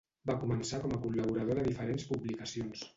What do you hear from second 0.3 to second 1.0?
començar com a